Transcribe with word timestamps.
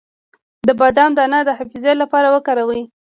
د 0.67 0.69
بادام 0.79 1.11
دانه 1.17 1.39
د 1.45 1.49
حافظې 1.57 1.93
لپاره 2.01 2.27
وکاروئ 2.35 2.81